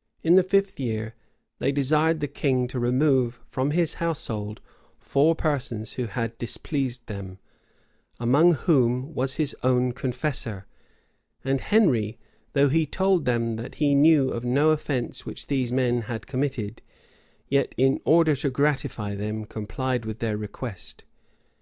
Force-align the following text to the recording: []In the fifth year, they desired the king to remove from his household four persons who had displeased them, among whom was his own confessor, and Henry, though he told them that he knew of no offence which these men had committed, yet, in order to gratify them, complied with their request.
[]In 0.28 0.34
the 0.34 0.42
fifth 0.42 0.78
year, 0.78 1.14
they 1.58 1.72
desired 1.72 2.20
the 2.20 2.28
king 2.28 2.68
to 2.68 2.78
remove 2.78 3.40
from 3.48 3.70
his 3.70 3.94
household 3.94 4.60
four 4.98 5.34
persons 5.34 5.94
who 5.94 6.04
had 6.08 6.36
displeased 6.36 7.06
them, 7.06 7.38
among 8.20 8.52
whom 8.52 9.14
was 9.14 9.36
his 9.36 9.56
own 9.62 9.92
confessor, 9.92 10.66
and 11.42 11.62
Henry, 11.62 12.18
though 12.52 12.68
he 12.68 12.84
told 12.84 13.24
them 13.24 13.56
that 13.56 13.76
he 13.76 13.94
knew 13.94 14.28
of 14.28 14.44
no 14.44 14.72
offence 14.72 15.24
which 15.24 15.46
these 15.46 15.72
men 15.72 16.02
had 16.02 16.26
committed, 16.26 16.82
yet, 17.48 17.74
in 17.78 17.98
order 18.04 18.36
to 18.36 18.50
gratify 18.50 19.14
them, 19.14 19.46
complied 19.46 20.04
with 20.04 20.18
their 20.18 20.36
request. 20.36 21.04